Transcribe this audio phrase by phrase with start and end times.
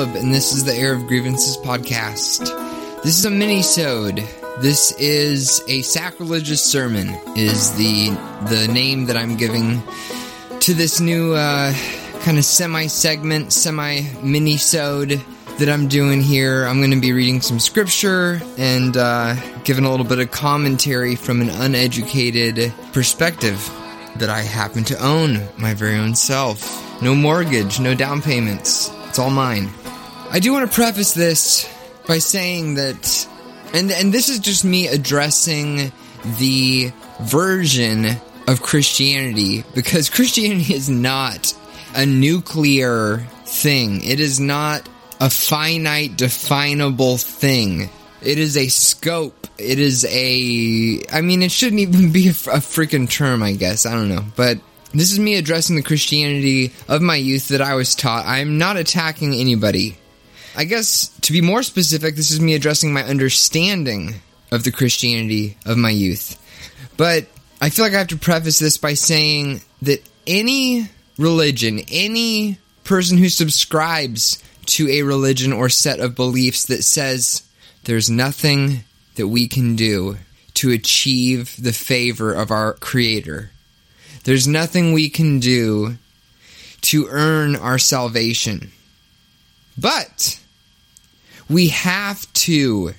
[0.00, 2.46] Caleb, and this is the Air of Grievances podcast.
[3.02, 4.24] This is a mini-sode.
[4.60, 7.08] This is a sacrilegious sermon.
[7.36, 8.08] Is the
[8.48, 9.82] the name that I'm giving
[10.60, 11.74] to this new uh,
[12.22, 15.20] kind of semi-segment, semi-mini-sode
[15.58, 16.64] that I'm doing here.
[16.64, 21.14] I'm going to be reading some scripture and uh, giving a little bit of commentary
[21.14, 23.58] from an uneducated perspective
[24.16, 27.02] that I happen to own my very own self.
[27.02, 28.90] No mortgage, no down payments.
[29.08, 29.68] It's all mine.
[30.32, 31.68] I do want to preface this
[32.06, 33.28] by saying that,
[33.74, 35.92] and and this is just me addressing
[36.38, 38.06] the version
[38.46, 41.52] of Christianity because Christianity is not
[41.96, 44.04] a nuclear thing.
[44.04, 44.88] It is not
[45.20, 47.90] a finite, definable thing.
[48.22, 49.48] It is a scope.
[49.58, 51.02] It is a.
[51.12, 53.84] I mean, it shouldn't even be a, a freaking term, I guess.
[53.84, 54.24] I don't know.
[54.36, 54.60] But
[54.92, 58.26] this is me addressing the Christianity of my youth that I was taught.
[58.26, 59.96] I'm not attacking anybody.
[60.56, 64.16] I guess, to be more specific, this is me addressing my understanding
[64.50, 66.36] of the Christianity of my youth.
[66.96, 67.26] But
[67.60, 73.18] I feel like I have to preface this by saying that any religion, any person
[73.18, 77.42] who subscribes to a religion or set of beliefs that says
[77.84, 78.80] there's nothing
[79.14, 80.16] that we can do
[80.54, 83.50] to achieve the favor of our Creator
[84.24, 85.96] there's nothing we can do
[86.82, 88.72] to earn our salvation.
[89.78, 90.39] But
[91.50, 92.92] we have to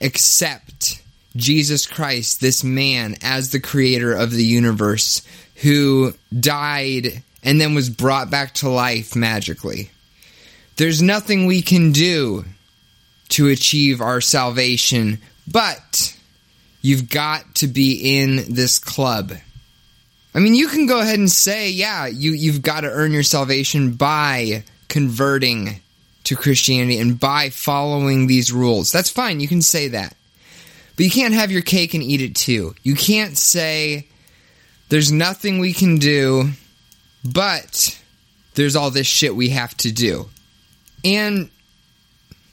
[0.00, 1.02] accept
[1.36, 5.22] Jesus Christ, this man, as the creator of the universe
[5.56, 9.90] who died and then was brought back to life magically.
[10.76, 12.44] There's nothing we can do
[13.30, 16.16] to achieve our salvation, but
[16.80, 19.32] you've got to be in this club.
[20.34, 23.22] I mean, you can go ahead and say, yeah, you, you've got to earn your
[23.22, 25.81] salvation by converting
[26.34, 28.90] to Christianity and by following these rules.
[28.90, 29.40] That's fine.
[29.40, 30.16] You can say that.
[30.96, 32.74] But you can't have your cake and eat it too.
[32.82, 34.08] You can't say,
[34.88, 36.50] there's nothing we can do,
[37.24, 37.98] but
[38.54, 40.28] there's all this shit we have to do.
[41.04, 41.50] And,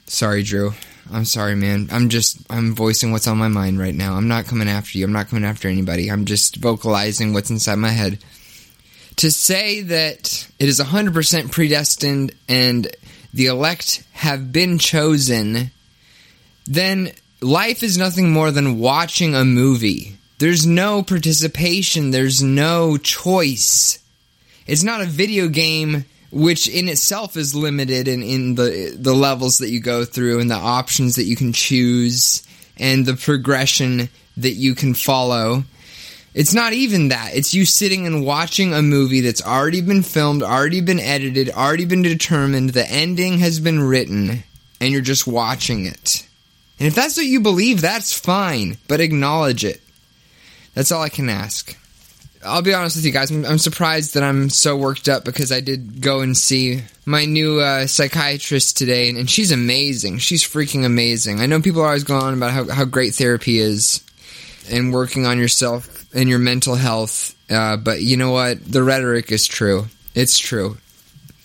[0.06, 0.72] sorry, Drew.
[1.12, 1.88] I'm sorry, man.
[1.90, 4.14] I'm just I'm voicing what's on my mind right now.
[4.14, 5.04] I'm not coming after you.
[5.04, 6.08] I'm not coming after anybody.
[6.08, 8.18] I'm just vocalizing what's inside my head.
[9.16, 12.88] To say that it is 100% predestined and
[13.32, 15.70] the elect have been chosen,
[16.66, 20.16] then life is nothing more than watching a movie.
[20.38, 23.98] There's no participation, there's no choice.
[24.66, 29.58] It's not a video game which in itself is limited in, in the the levels
[29.58, 32.46] that you go through and the options that you can choose
[32.78, 35.64] and the progression that you can follow.
[36.32, 37.34] It's not even that.
[37.34, 41.84] It's you sitting and watching a movie that's already been filmed, already been edited, already
[41.84, 44.44] been determined, the ending has been written,
[44.80, 46.26] and you're just watching it.
[46.78, 49.80] And if that's what you believe, that's fine, but acknowledge it.
[50.74, 51.76] That's all I can ask.
[52.42, 53.30] I'll be honest with you guys.
[53.30, 57.60] I'm, surprised that I'm so worked up because I did go and see my new
[57.60, 60.18] uh, psychiatrist today, and, and, she's amazing.
[60.18, 61.40] She's freaking amazing.
[61.40, 64.02] I know people are always going on about how, how great therapy is
[64.70, 68.64] and working on yourself and your mental health, uh, but you know what?
[68.64, 69.86] The rhetoric is true.
[70.14, 70.76] It's true.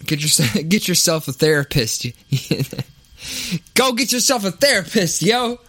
[0.05, 2.07] Get yourself get yourself a therapist.
[3.73, 5.59] Go get yourself a therapist, yo.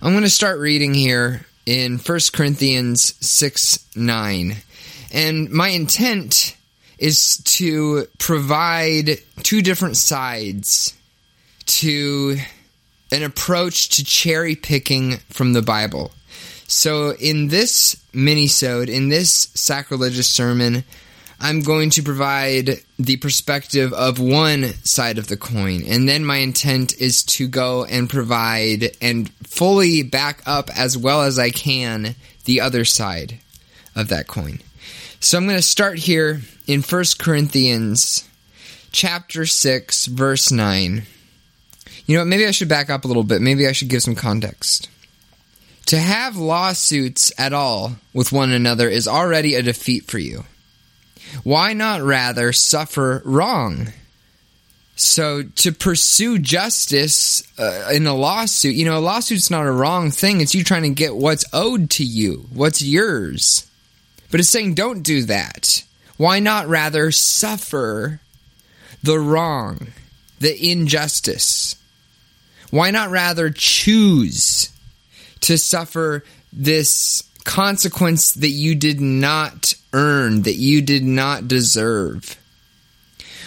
[0.00, 4.56] I'm going to start reading here in 1 Corinthians 6 9.
[5.12, 6.56] And my intent
[6.98, 10.94] is to provide two different sides
[11.66, 12.38] to
[13.12, 16.12] an approach to cherry picking from the Bible.
[16.68, 20.84] So in this mini-sode, in this sacrilegious sermon,
[21.40, 25.82] I'm going to provide the perspective of one side of the coin.
[25.86, 31.22] And then my intent is to go and provide and fully back up as well
[31.22, 33.38] as I can the other side
[33.96, 34.58] of that coin.
[35.20, 38.28] So I'm going to start here in 1 Corinthians
[38.92, 41.02] chapter 6 verse 9.
[42.04, 43.40] You know what, maybe I should back up a little bit.
[43.40, 44.90] Maybe I should give some context.
[45.88, 50.44] To have lawsuits at all with one another is already a defeat for you.
[51.44, 53.94] Why not rather suffer wrong?
[54.96, 60.10] So to pursue justice uh, in a lawsuit, you know, a lawsuit's not a wrong
[60.10, 60.42] thing.
[60.42, 63.66] It's you trying to get what's owed to you, what's yours.
[64.30, 65.84] But it's saying don't do that.
[66.18, 68.20] Why not rather suffer
[69.02, 69.86] the wrong,
[70.38, 71.76] the injustice?
[72.68, 74.68] Why not rather choose
[75.40, 82.36] to suffer this consequence that you did not earn, that you did not deserve?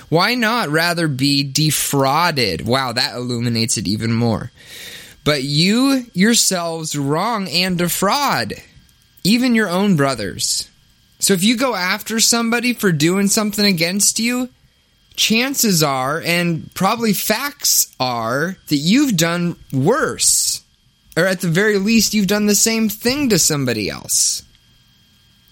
[0.10, 2.66] Why not rather be defrauded?
[2.66, 4.52] Wow, that illuminates it even more.
[5.24, 8.56] But you yourselves wrong and defraud,
[9.24, 10.68] even your own brothers.
[11.20, 14.50] So if you go after somebody for doing something against you,
[15.16, 20.61] chances are, and probably facts are, that you've done worse.
[21.18, 24.44] Or at the very least, you've done the same thing to somebody else.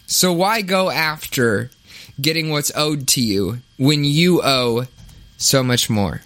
[0.08, 1.70] So why go after
[2.20, 4.86] getting what's owed to you when you owe
[5.38, 6.22] so much more?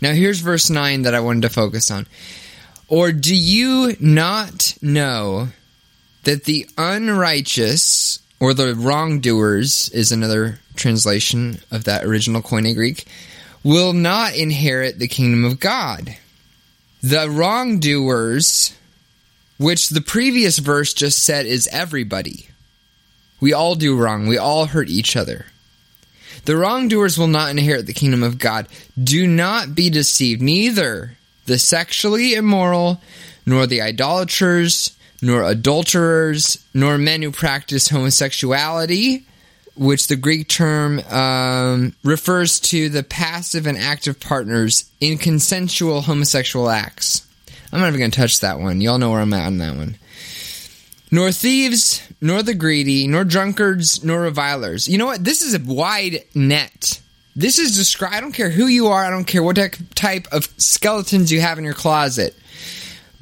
[0.00, 2.06] Now, here's verse 9 that I wanted to focus on.
[2.88, 5.48] Or do you not know
[6.24, 13.06] that the unrighteous, or the wrongdoers, is another translation of that original Koine Greek,
[13.64, 16.16] will not inherit the kingdom of God?
[17.02, 18.74] The wrongdoers,
[19.56, 22.48] which the previous verse just said is everybody.
[23.40, 24.26] We all do wrong.
[24.26, 25.46] We all hurt each other.
[26.44, 28.66] The wrongdoers will not inherit the kingdom of God.
[29.02, 30.42] Do not be deceived.
[30.42, 31.16] Neither
[31.46, 33.00] the sexually immoral,
[33.46, 39.26] nor the idolaters, nor adulterers, nor men who practice homosexuality,
[39.78, 46.68] which the Greek term um, refers to the passive and active partners in consensual homosexual
[46.68, 47.26] acts.
[47.72, 48.80] I'm not even going to touch that one.
[48.80, 49.96] Y'all know where I'm at on that one.
[51.10, 54.88] Nor thieves, nor the greedy, nor drunkards, nor revilers.
[54.88, 55.24] You know what?
[55.24, 57.00] This is a wide net.
[57.36, 58.14] This is described.
[58.14, 59.04] I don't care who you are.
[59.04, 59.58] I don't care what
[59.94, 62.34] type of skeletons you have in your closet.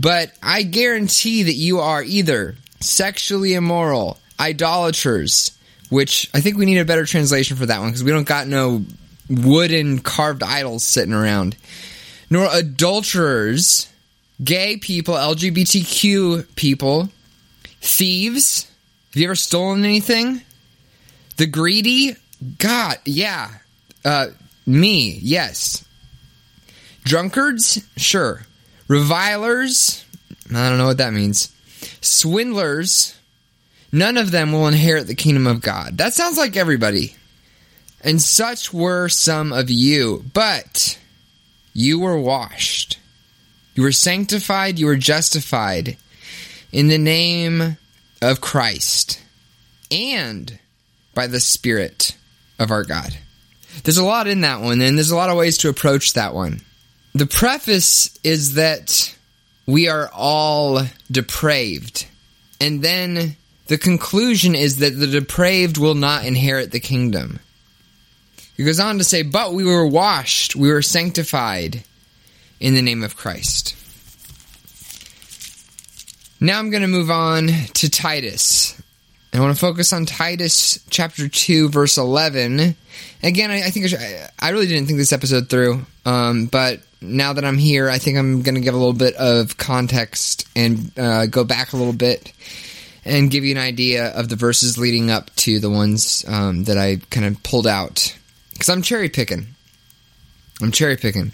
[0.01, 5.56] But I guarantee that you are either sexually immoral, idolaters,
[5.91, 8.47] which I think we need a better translation for that one because we don't got
[8.47, 8.85] no
[9.29, 11.57] wooden carved idols sitting around,
[12.31, 13.89] nor adulterers,
[14.43, 17.09] gay people, LGBTQ people,
[17.81, 18.71] thieves.
[19.13, 20.43] Have you ever stolen anything?
[21.37, 22.17] The greedy?
[22.59, 23.51] God, yeah.
[24.05, 24.29] Uh,
[24.67, 25.85] me, yes.
[27.05, 27.83] Drunkards?
[27.97, 28.43] Sure.
[28.89, 30.05] Revilers?
[30.55, 31.53] I don't know what that means.
[32.01, 33.16] Swindlers?
[33.93, 35.99] None of them will inherit the kingdom of God.
[35.99, 37.17] That sounds like everybody.
[38.01, 40.99] And such were some of you, but
[41.73, 42.99] you were washed.
[43.75, 45.97] You were sanctified, you were justified
[46.73, 47.77] in the name
[48.23, 49.21] of Christ
[49.91, 50.59] and
[51.15, 52.17] by the Spirit
[52.59, 53.17] of our God.
[53.85, 56.35] There's a lot in that one, and there's a lot of ways to approach that
[56.35, 56.63] one.
[57.15, 59.15] The preface is that
[59.67, 62.07] we are all depraved.
[62.61, 63.37] And then
[63.67, 67.41] the conclusion is that the depraved will not inherit the kingdom.
[68.57, 71.83] He goes on to say, But we were washed, we were sanctified
[72.61, 73.77] in the name of Christ.
[76.41, 78.81] Now I'm going to move on to Titus.
[79.33, 82.75] I want to focus on Titus chapter 2, verse 11.
[83.23, 87.35] Again, I, I think I, I, really didn't think this episode through, um, but now
[87.35, 90.91] that I'm here, I think I'm going to give a little bit of context and
[90.99, 92.33] uh, go back a little bit
[93.07, 96.77] and give you an idea of the verses leading up to the ones um, that
[96.77, 98.17] I kind of pulled out.
[98.53, 99.47] Because I'm cherry picking.
[100.61, 101.33] I'm cherry picking.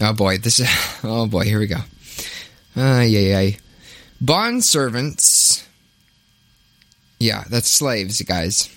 [0.00, 0.68] Oh boy, this is.
[1.04, 1.80] Oh boy, here we go.
[2.76, 3.56] Uh, yeah, yeah.
[4.20, 5.66] Bond servants
[7.20, 8.74] yeah, that's slaves, guys.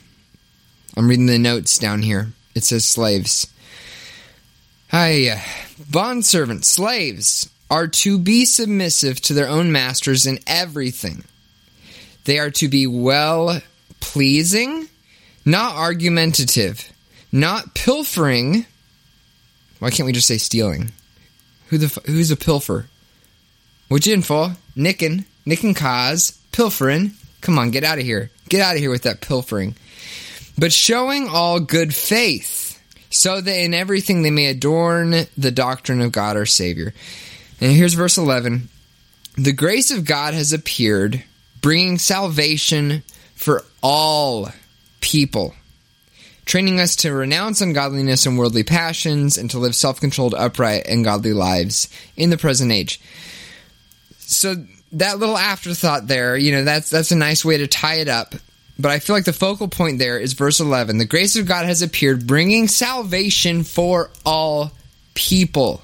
[0.97, 2.33] I'm reading the notes down here.
[2.53, 3.47] It says slaves.
[4.91, 5.39] Hi, uh,
[5.89, 11.23] bond servants, slaves are to be submissive to their own masters in everything.
[12.25, 13.61] They are to be well
[13.99, 14.87] pleasing,
[15.45, 16.91] not argumentative,
[17.31, 18.65] not pilfering.
[19.79, 20.91] Why can't we just say stealing?
[21.67, 22.87] Who the who's a pilfer?
[23.89, 24.51] Which info?
[24.75, 27.11] Nickin, nickin cause, pilfering.
[27.41, 28.31] Come on, get out of here.
[28.49, 29.75] Get out of here with that pilfering.
[30.57, 36.11] But showing all good faith, so that in everything they may adorn the doctrine of
[36.11, 36.93] God our Savior.
[37.61, 38.69] And here's verse 11
[39.37, 41.23] The grace of God has appeared,
[41.63, 43.01] bringing salvation
[43.33, 44.49] for all
[45.01, 45.55] people,
[46.45, 51.03] training us to renounce ungodliness and worldly passions, and to live self controlled, upright, and
[51.03, 53.01] godly lives in the present age.
[54.19, 54.55] So
[54.91, 58.35] that little afterthought there, you know, that's that's a nice way to tie it up.
[58.77, 60.97] But I feel like the focal point there is verse 11.
[60.97, 64.71] The grace of God has appeared, bringing salvation for all
[65.13, 65.81] people.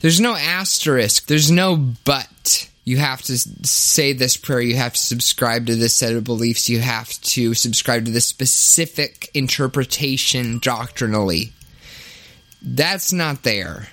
[0.00, 2.67] There's no asterisk, there's no but.
[2.88, 6.70] You have to say this prayer, you have to subscribe to this set of beliefs,
[6.70, 11.52] you have to subscribe to this specific interpretation doctrinally.
[12.62, 13.88] That's not there.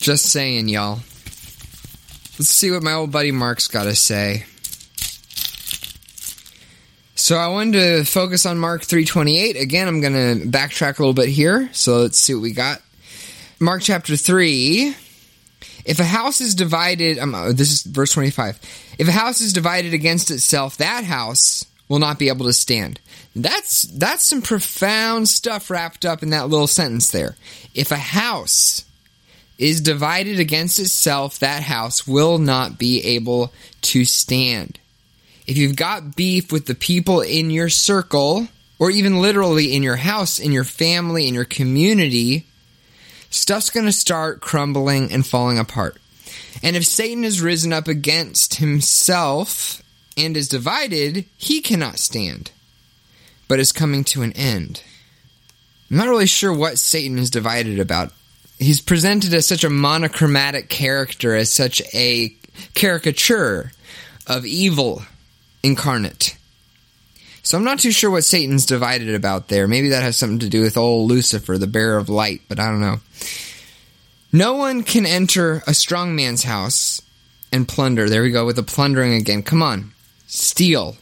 [0.00, 0.96] Just saying, y'all.
[2.38, 4.44] Let's see what my old buddy Mark's got to say.
[7.14, 9.58] So I wanted to focus on Mark 3:28.
[9.58, 11.70] Again, I'm going to backtrack a little bit here.
[11.72, 12.82] So let's see what we got.
[13.58, 14.94] Mark chapter 3.
[15.84, 18.60] If a house is divided, um, this is verse 25.
[18.98, 23.00] If a house is divided against itself, that house will not be able to stand.
[23.36, 27.36] That's that's some profound stuff wrapped up in that little sentence there.
[27.74, 28.84] If a house
[29.58, 34.78] is divided against itself, that house will not be able to stand.
[35.46, 38.48] If you've got beef with the people in your circle,
[38.78, 42.46] or even literally in your house, in your family, in your community,
[43.34, 45.96] stuff's going to start crumbling and falling apart.
[46.62, 49.82] And if Satan has risen up against himself
[50.16, 52.50] and is divided, he cannot stand,
[53.48, 54.82] but is coming to an end.
[55.90, 58.12] I'm not really sure what Satan is divided about.
[58.58, 62.34] He's presented as such a monochromatic character, as such a
[62.74, 63.72] caricature
[64.26, 65.02] of evil
[65.62, 66.36] incarnate.
[67.44, 69.68] So I'm not too sure what Satan's divided about there.
[69.68, 72.70] Maybe that has something to do with old Lucifer, the bearer of light, but I
[72.70, 73.00] don't know.
[74.32, 77.02] No one can enter a strong man's house
[77.52, 78.08] and plunder.
[78.08, 79.42] There we go with the plundering again.
[79.42, 79.92] Come on.
[80.26, 80.96] Steal.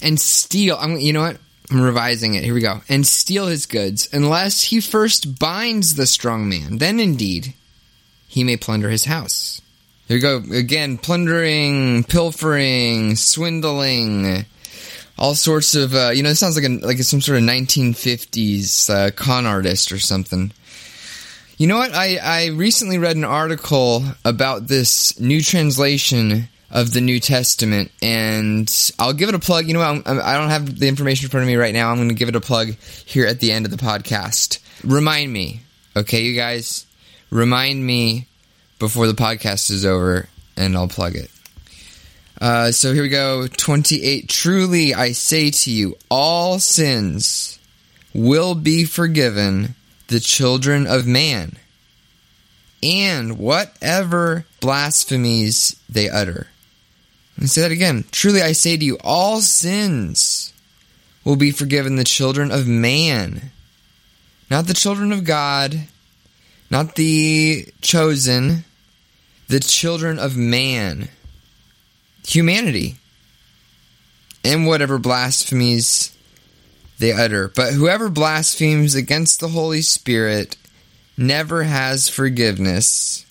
[0.00, 0.76] And steal.
[0.80, 1.36] I'm, you know what?
[1.70, 2.44] I'm revising it.
[2.44, 2.80] Here we go.
[2.88, 6.78] And steal his goods unless he first binds the strong man.
[6.78, 7.52] Then indeed
[8.26, 9.60] he may plunder his house.
[10.08, 10.42] Here we go.
[10.56, 14.46] Again, plundering, pilfering, swindling,
[15.22, 18.90] all sorts of, uh, you know, it sounds like, a, like some sort of 1950s
[18.90, 20.50] uh, con artist or something.
[21.56, 21.94] You know what?
[21.94, 28.68] I, I recently read an article about this new translation of the New Testament, and
[28.98, 29.66] I'll give it a plug.
[29.66, 31.92] You know, I'm, I don't have the information in front of me right now.
[31.92, 32.70] I'm going to give it a plug
[33.06, 34.58] here at the end of the podcast.
[34.82, 35.60] Remind me,
[35.94, 36.84] okay, you guys?
[37.30, 38.26] Remind me
[38.80, 41.30] before the podcast is over, and I'll plug it.
[42.42, 43.46] Uh, so here we go.
[43.46, 44.28] 28.
[44.28, 47.60] Truly I say to you, all sins
[48.12, 49.76] will be forgiven
[50.08, 51.56] the children of man,
[52.82, 56.48] and whatever blasphemies they utter.
[57.36, 58.06] Let me say that again.
[58.10, 60.52] Truly I say to you, all sins
[61.24, 63.52] will be forgiven the children of man,
[64.50, 65.82] not the children of God,
[66.72, 68.64] not the chosen,
[69.46, 71.08] the children of man
[72.26, 72.96] humanity
[74.44, 76.16] and whatever blasphemies
[76.98, 77.48] they utter.
[77.48, 80.56] But whoever blasphemes against the Holy Spirit
[81.16, 83.26] never has forgiveness,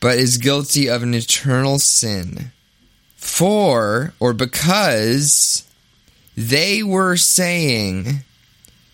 [0.00, 2.52] but is guilty of an eternal sin.
[3.16, 5.64] For, or because,
[6.36, 8.24] they were saying,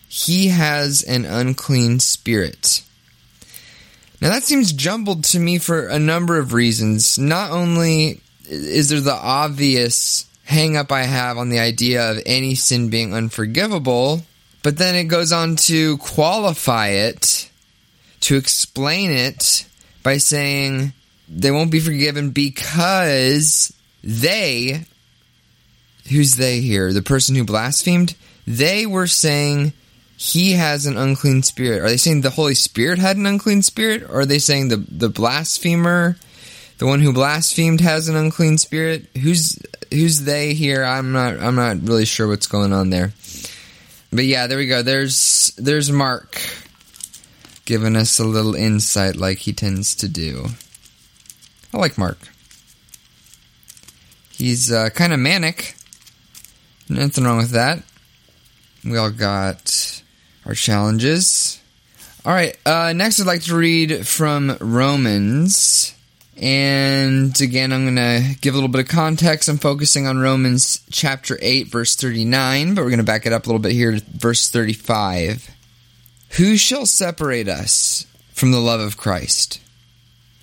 [0.07, 2.83] He has an unclean spirit.
[4.21, 7.19] Now that seems jumbled to me for a number of reasons.
[7.19, 12.55] Not only is there the obvious hang up I have on the idea of any
[12.55, 14.21] sin being unforgivable,
[14.63, 17.49] but then it goes on to qualify it,
[18.21, 19.67] to explain it
[20.03, 20.93] by saying
[21.27, 23.73] they won't be forgiven because
[24.03, 24.85] they,
[26.09, 26.93] who's they here?
[26.93, 28.15] The person who blasphemed?
[28.45, 29.73] They were saying
[30.17, 31.81] he has an unclean spirit.
[31.81, 34.03] Are they saying the Holy Spirit had an unclean spirit?
[34.03, 36.17] Or are they saying the, the blasphemer
[36.77, 39.07] the one who blasphemed has an unclean spirit.
[39.21, 39.59] Who's
[39.91, 40.83] who's they here?
[40.83, 43.13] I'm not I'm not really sure what's going on there.
[44.11, 44.81] But yeah, there we go.
[44.81, 46.41] There's there's Mark
[47.65, 50.45] giving us a little insight like he tends to do.
[51.73, 52.17] I like Mark.
[54.31, 55.75] He's uh, kind of manic.
[56.89, 57.83] Nothing wrong with that.
[58.83, 60.01] We all got
[60.45, 61.59] our challenges.
[62.25, 62.55] All right.
[62.65, 65.94] Uh, next, I'd like to read from Romans
[66.37, 69.47] and again, I'm going to give a little bit of context.
[69.47, 73.45] I'm focusing on Romans chapter 8, verse 39, but we're going to back it up
[73.45, 75.49] a little bit here to verse 35.
[76.31, 79.61] Who shall separate us from the love of Christ?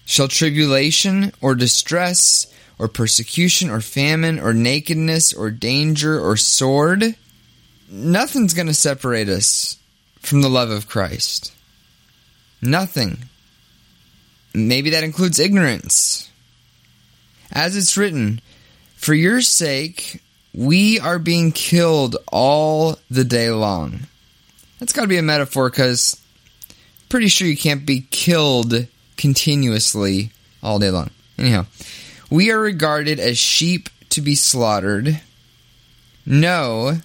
[0.06, 2.46] Shall tribulation or distress
[2.78, 7.16] or persecution or famine or nakedness or danger or sword?
[7.90, 9.76] Nothing's going to separate us
[10.20, 11.52] from the love of Christ.
[12.62, 13.24] Nothing.
[14.54, 16.30] Maybe that includes ignorance.
[17.50, 18.40] As it's written,
[18.96, 20.22] for your sake,
[20.54, 24.00] we are being killed all the day long.
[24.78, 26.20] That's got to be a metaphor because
[27.08, 30.30] pretty sure you can't be killed continuously
[30.62, 31.10] all day long.
[31.38, 31.66] Anyhow,
[32.30, 35.20] we are regarded as sheep to be slaughtered.
[36.24, 36.98] No,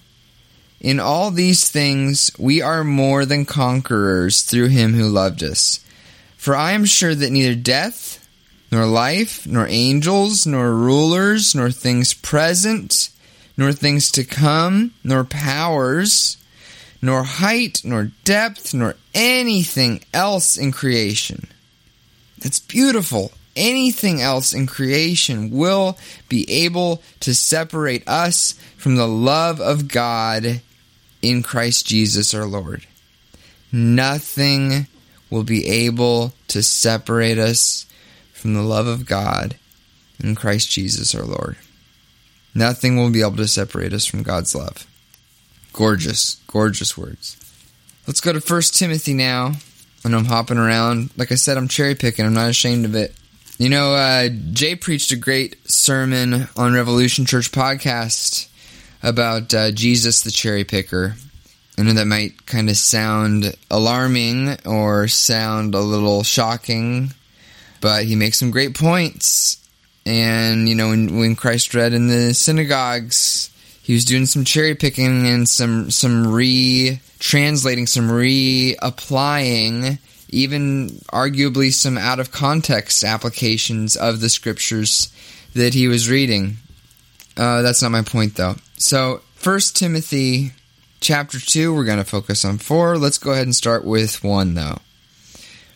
[0.80, 5.80] in all these things we are more than conquerors through him who loved us.
[6.38, 8.26] For I am sure that neither death,
[8.70, 13.10] nor life, nor angels, nor rulers, nor things present,
[13.56, 16.36] nor things to come, nor powers,
[17.02, 21.48] nor height, nor depth, nor anything else in creation.
[22.38, 23.32] That's beautiful.
[23.56, 30.60] Anything else in creation will be able to separate us from the love of God
[31.20, 32.86] in Christ Jesus our Lord.
[33.72, 34.86] Nothing
[35.30, 37.86] will be able to separate us
[38.32, 39.56] from the love of God
[40.22, 41.56] in Christ Jesus our Lord.
[42.54, 44.86] Nothing will be able to separate us from God's love.
[45.72, 47.36] Gorgeous, gorgeous words.
[48.06, 49.52] Let's go to 1 Timothy now.
[50.04, 51.10] And I'm hopping around.
[51.16, 52.24] Like I said, I'm cherry picking.
[52.24, 53.14] I'm not ashamed of it.
[53.58, 58.48] You know, uh, Jay preached a great sermon on Revolution Church podcast
[59.02, 61.16] about uh, Jesus the cherry picker.
[61.78, 67.14] I know that might kind of sound alarming or sound a little shocking,
[67.80, 69.64] but he makes some great points.
[70.04, 74.74] And, you know, when, when Christ read in the synagogues, he was doing some cherry
[74.74, 79.98] picking and some, some re translating, some re applying,
[80.30, 85.12] even arguably some out of context applications of the scriptures
[85.54, 86.56] that he was reading.
[87.36, 88.56] Uh, that's not my point, though.
[88.78, 90.52] So, First Timothy
[91.00, 92.98] chapter 2, we're going to focus on 4.
[92.98, 94.78] Let's go ahead and start with 1, though.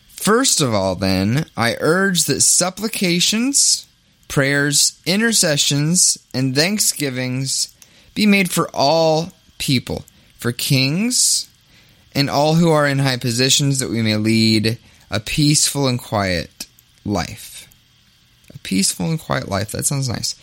[0.09, 3.87] First of all, then, I urge that supplications,
[4.29, 7.75] prayers, intercessions, and thanksgivings
[8.15, 10.05] be made for all people,
[10.39, 11.49] for kings,
[12.15, 14.79] and all who are in high positions, that we may lead
[15.11, 16.67] a peaceful and quiet
[17.05, 17.69] life.
[18.55, 19.73] A peaceful and quiet life.
[19.73, 20.35] That sounds nice.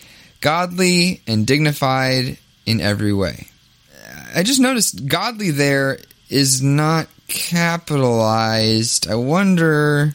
[0.42, 3.49] Godly and dignified in every way.
[4.36, 6.00] I just noticed godly there
[6.30, 9.10] is not capitalized.
[9.10, 10.14] I wonder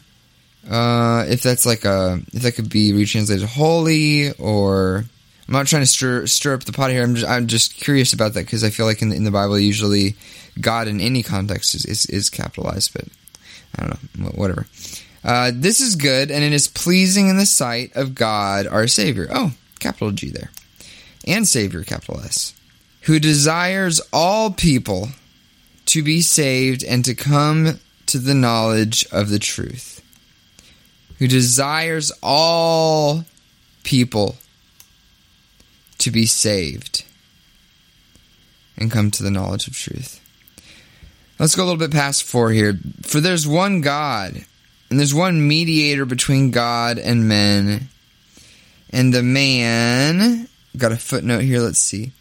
[0.69, 5.05] uh, if that's like a if that could be retranslated holy or
[5.47, 7.03] I'm not trying to stir stir up the pot here.
[7.03, 9.31] I'm just I'm just curious about that because I feel like in the, in the
[9.31, 10.15] Bible usually
[10.59, 13.05] God in any context is, is, is capitalized, but
[13.77, 14.65] I don't know whatever.
[15.23, 19.27] Uh, this is good and it is pleasing in the sight of God our Savior.
[19.31, 20.51] Oh, capital G there,
[21.27, 22.53] and Savior capital S
[23.05, 25.09] who desires all people
[25.85, 30.01] to be saved and to come to the knowledge of the truth.
[31.19, 33.25] Who desires all
[33.83, 34.37] people
[35.99, 37.05] to be saved
[38.75, 40.19] and come to the knowledge of truth.
[41.37, 42.79] Let's go a little bit past four here.
[43.03, 44.45] For there's one God,
[44.89, 47.89] and there's one mediator between God and men.
[48.89, 52.11] And the man, got a footnote here, let's see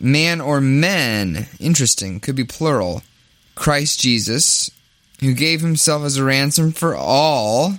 [0.00, 3.02] man or men, interesting, could be plural,
[3.54, 4.70] Christ Jesus,
[5.20, 7.78] who gave himself as a ransom for all,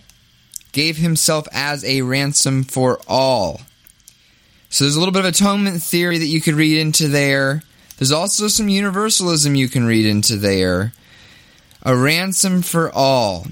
[0.71, 3.61] gave himself as a ransom for all.
[4.69, 7.61] So there's a little bit of atonement theory that you could read into there.
[7.97, 10.93] There's also some universalism you can read into there.
[11.83, 13.47] A ransom for all,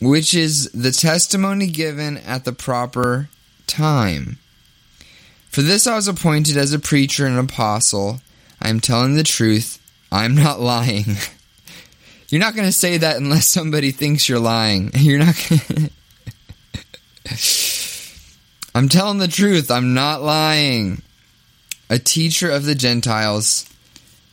[0.00, 3.28] which is the testimony given at the proper
[3.66, 4.38] time.
[5.56, 8.20] For this I was appointed as a preacher and an apostle.
[8.60, 9.80] I am telling the truth.
[10.12, 11.16] I'm not lying.
[12.28, 14.90] You're not going to say that unless somebody thinks you're lying.
[14.94, 15.88] You're not gonna...
[18.74, 19.70] I'm telling the truth.
[19.70, 21.00] I'm not lying.
[21.88, 23.64] A teacher of the Gentiles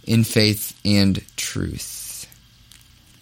[0.04, 2.28] in faith and truth.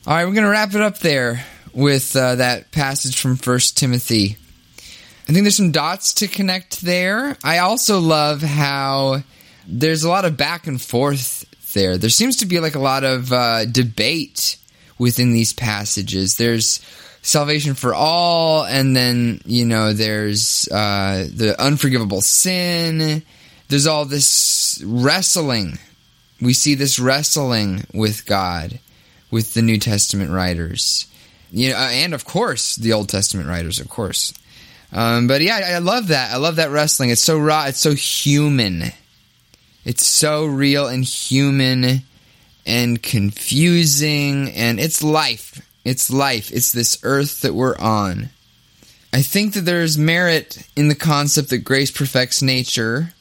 [0.07, 3.77] All right, we're going to wrap it up there with uh, that passage from First
[3.77, 4.37] Timothy.
[5.27, 7.37] I think there's some dots to connect there.
[7.43, 9.23] I also love how
[9.67, 11.97] there's a lot of back and forth there.
[11.97, 14.57] There seems to be like a lot of uh, debate
[14.97, 16.37] within these passages.
[16.37, 16.81] There's
[17.21, 23.23] salvation for all, and then, you know, there's uh, the unforgivable sin.
[23.69, 25.77] There's all this wrestling.
[26.41, 28.79] We see this wrestling with God
[29.29, 31.07] with the New Testament writers.
[31.51, 34.33] You know, and of course, the Old Testament writers, of course.
[34.93, 36.31] Um, but yeah, I, I love that.
[36.31, 37.09] I love that wrestling.
[37.09, 37.65] It's so raw.
[37.65, 38.91] It's so human.
[39.85, 42.01] It's so real and human
[42.65, 44.51] and confusing.
[44.51, 45.61] And it's life.
[45.85, 46.51] It's life.
[46.51, 48.29] It's this earth that we're on.
[49.13, 53.13] I think that there's merit in the concept that grace perfects nature.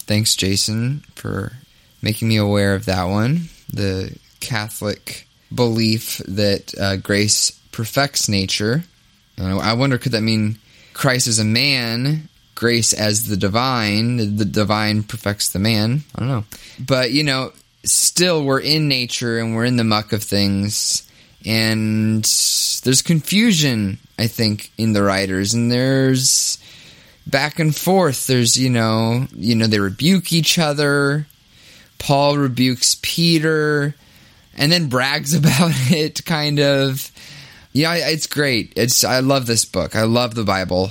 [0.00, 1.52] Thanks, Jason, for
[2.00, 3.48] making me aware of that one.
[3.72, 8.84] The Catholic belief that uh, grace perfects nature.
[9.38, 10.58] I wonder, could that mean
[10.92, 16.02] Christ as a man, grace as the divine, the divine perfects the man.
[16.14, 16.44] I don't know.
[16.78, 17.52] But, you know,
[17.84, 21.08] still we're in nature and we're in the muck of things.
[21.44, 22.22] And
[22.84, 25.54] there's confusion, I think, in the writers.
[25.54, 26.58] And there's
[27.26, 28.26] back and forth.
[28.26, 31.26] There's, you know, you know, they rebuke each other.
[31.98, 33.94] Paul rebukes Peter
[34.56, 37.10] and then brags about it, kind of.
[37.72, 38.72] Yeah, it's great.
[38.76, 39.96] It's I love this book.
[39.96, 40.90] I love the Bible.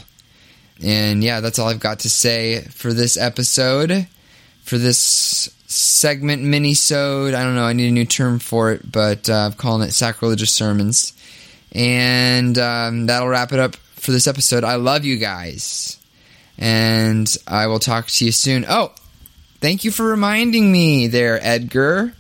[0.84, 4.08] And yeah, that's all I've got to say for this episode.
[4.64, 7.34] For this segment mini-sode.
[7.34, 9.92] I don't know, I need a new term for it, but uh, I'm calling it
[9.92, 11.14] sacrilegious sermons.
[11.72, 14.64] And um, that'll wrap it up for this episode.
[14.64, 15.98] I love you guys.
[16.58, 18.66] And I will talk to you soon.
[18.68, 18.94] Oh,
[19.62, 22.14] thank you for reminding me there, Edgar,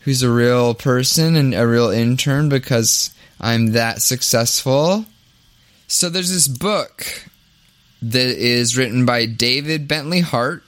[0.00, 5.06] who's a real person and a real intern because I'm that successful.
[5.86, 7.06] So there's this book
[8.02, 10.62] that is written by David Bentley Hart.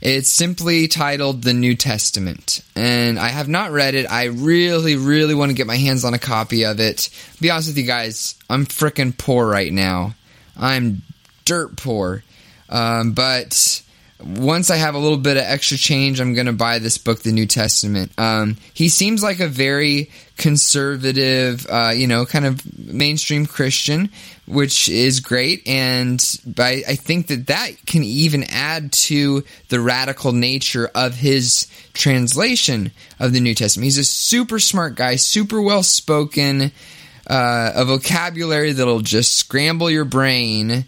[0.00, 4.06] It's simply titled The New Testament, and I have not read it.
[4.08, 7.10] I really, really want to get my hands on a copy of it.
[7.40, 10.14] Be honest with you guys, I'm freaking poor right now.
[10.56, 11.02] I'm
[11.44, 12.22] dirt poor.
[12.68, 13.82] Um, but
[14.24, 17.20] once I have a little bit of extra change, I'm going to buy this book,
[17.20, 18.10] The New Testament.
[18.18, 24.10] Um, he seems like a very conservative, uh, you know, kind of mainstream Christian,
[24.46, 25.66] which is great.
[25.68, 26.20] And
[26.58, 32.90] I, I think that that can even add to the radical nature of his translation
[33.20, 33.84] of the New Testament.
[33.84, 36.72] He's a super smart guy, super well spoken,
[37.28, 40.86] uh, a vocabulary that'll just scramble your brain.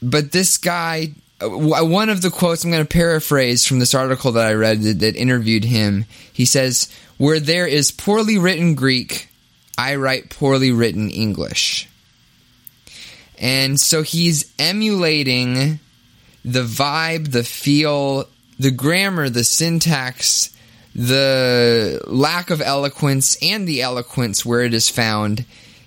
[0.00, 4.32] But this guy Uh, one of the quotes I'm going to paraphrase from this article
[4.32, 6.04] that I read that, that, interviewed him.
[6.32, 9.28] He says, "Where there is poorly written Greek,
[9.76, 11.88] I write poorly written English."
[13.38, 15.78] And so he's emulating
[16.44, 20.50] the vibe, the feel, the grammar, the syntax,
[20.94, 25.44] the lack of eloquence, and the eloquence where it is found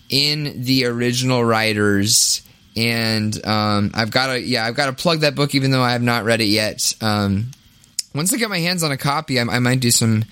[0.08, 2.42] in the original writers
[2.76, 5.92] and um, I've got to yeah I've got to plug that book even though I
[5.92, 6.96] have not read it yet.
[7.02, 7.52] Um,
[8.14, 10.26] once I get my hands on a copy, I, I, might do some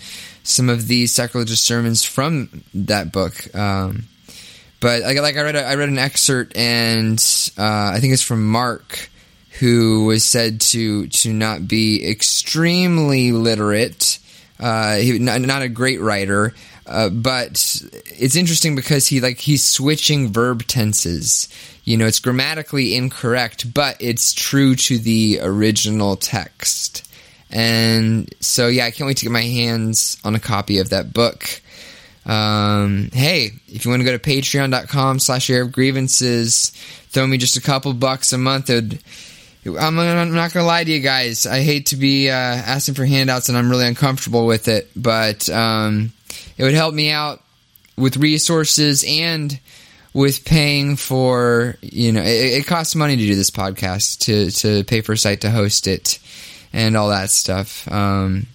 [0.43, 3.55] some of these sacrilegious sermons from that book.
[3.55, 4.03] Um,
[4.81, 7.19] but like, like, I read a, I read an excerpt and
[7.57, 9.09] uh, I think it's from Mark
[9.59, 14.19] who was said to to not be extremely literate.
[14.59, 16.53] Uh, he, not, not a great writer,
[16.85, 21.49] uh, but it's interesting because he like he's switching verb tenses.
[21.89, 27.11] You know, it's grammatically incorrect, but it's true to the original text.
[27.49, 31.11] And so, yeah, I can't wait to get my hands on a copy of that
[31.11, 31.49] book.
[32.27, 36.69] Um, hey, if you want to go to patreon.com slash air of grievances,
[37.09, 38.69] throw me just a couple bucks a month.
[38.69, 38.99] Would,
[39.65, 41.47] I'm, I'm, not going to lie to you guys.
[41.47, 45.49] I hate to be uh, asking for handouts and I'm really uncomfortable with it, but
[45.49, 46.11] um,
[46.55, 47.41] it would help me out
[47.97, 49.59] with resources and
[50.13, 54.83] with paying for you know it, it, costs money to do this podcast to to
[54.85, 56.19] pay for a site to host it
[56.73, 58.47] and all that stuff um,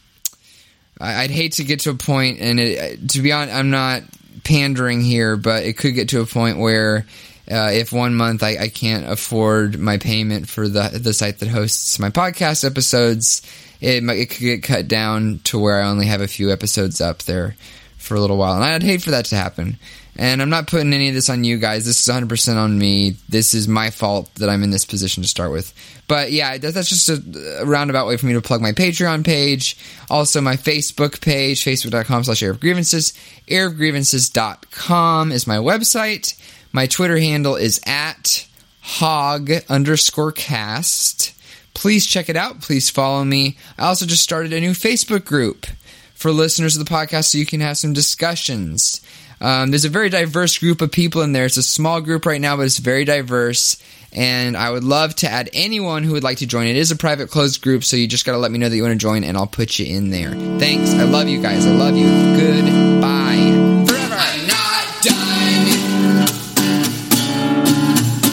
[1.01, 4.03] I, would hate to get to a point and it, to be honest i'm not
[4.43, 7.07] pandering here but it could get to a point where
[7.51, 11.49] uh, if one month I, I, can't afford my payment for the the site that
[11.49, 13.43] hosts my podcast episodes,
[13.83, 17.23] it, it could get cut down to where I only have a few episodes up
[17.25, 17.55] there
[17.99, 19.77] for a little while, and I'd hate for that to happen.
[20.17, 21.85] And I'm not putting any of this on you guys.
[21.85, 23.17] This is 100% on me.
[23.29, 25.75] This is my fault that I'm in this position to start with.
[26.07, 29.77] But yeah, that's just a, a roundabout way for me to plug my Patreon page.
[30.09, 33.13] Also, my Facebook page, facebook.com slash air of grievances.
[33.49, 36.41] Airofgrievances.com is my website.
[36.73, 38.47] My Twitter handle is at
[38.81, 41.33] hog underscore cast.
[41.75, 42.61] Please check it out.
[42.61, 43.57] Please follow me.
[43.79, 45.67] I also just started a new Facebook group
[46.15, 49.01] for listeners of the podcast so you can have some discussions.
[49.41, 51.45] Um, there's a very diverse group of people in there.
[51.45, 53.77] It's a small group right now, but it's very diverse.
[54.13, 56.69] And I would love to add anyone who would like to join.
[56.69, 58.77] It is a private closed group, so you just got to let me know that
[58.77, 60.31] you want to join, and I'll put you in there.
[60.61, 60.95] Thanks.
[60.95, 61.67] I love you guys.
[61.67, 62.07] I love you.
[62.37, 63.85] Goodbye.
[63.89, 64.15] Forever.
[64.17, 65.65] I'm not done.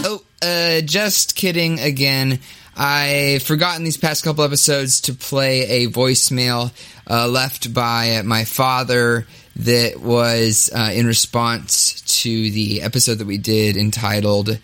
[0.05, 2.39] Oh, uh, just kidding again.
[2.75, 6.71] I've forgotten these past couple episodes to play a voicemail
[7.09, 13.37] uh, left by my father that was uh, in response to the episode that we
[13.37, 14.57] did entitled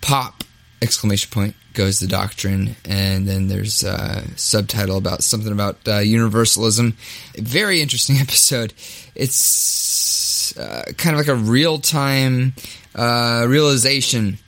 [0.00, 0.44] "Pop!"
[0.80, 6.96] exclamation point goes the doctrine, and then there's a subtitle about something about uh, universalism.
[7.36, 8.72] Very interesting episode.
[9.14, 12.54] It's uh, kind of like a real time
[12.94, 14.38] uh, realization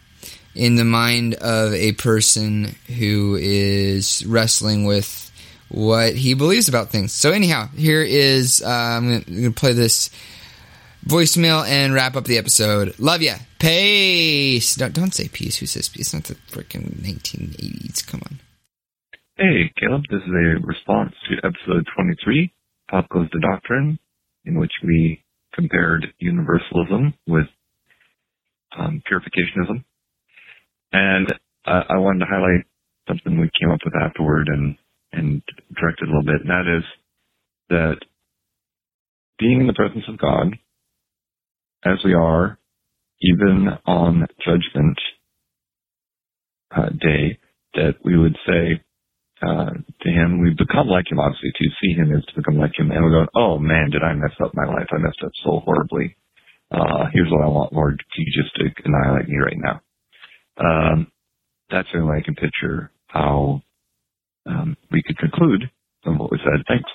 [0.55, 5.31] in the mind of a person who is wrestling with
[5.69, 7.13] what he believes about things.
[7.13, 10.11] So anyhow, here is uh, I'm going to play this
[11.05, 12.99] voicemail and wrap up the episode.
[12.99, 13.35] Love ya.
[13.59, 14.77] Peace.
[14.77, 15.57] Don't, don't say peace.
[15.57, 16.13] Who says peace?
[16.13, 18.07] It's not the freaking 1980s.
[18.07, 18.41] Come on.
[19.37, 20.03] Hey, Caleb.
[20.11, 22.53] This is a response to episode 23,
[22.89, 23.99] Pop Goes the Doctrine,
[24.45, 27.47] in which we compared universalism with
[28.79, 29.85] um, purificationism.
[30.95, 31.27] And
[31.67, 32.67] uh, I wanted to highlight
[33.09, 34.77] something we came up with afterward and,
[35.13, 35.43] and
[35.75, 36.85] direct it a little bit, and that is
[37.69, 37.97] that
[39.41, 40.55] being in the presence of God,
[41.85, 42.59] as we are,
[43.21, 44.99] even on judgment
[46.71, 47.39] uh, day,
[47.75, 48.81] that we would say
[49.43, 49.71] uh,
[50.03, 52.93] to him, we become like him, obviously, to see him is to become like him,
[52.93, 54.87] and we go, oh man, did I mess up my life?
[54.93, 56.17] I messed up so horribly.
[56.71, 59.81] Uh, here's what I want, Lord, you just to annihilate me right now.
[60.59, 61.09] Um,
[61.71, 63.63] that's the only way I can picture how
[64.47, 65.71] um, we could conclude
[66.05, 66.65] from what we said.
[66.69, 66.91] Thanks.